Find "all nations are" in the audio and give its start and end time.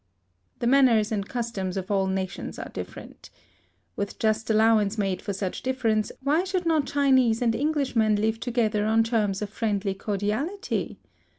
1.91-2.69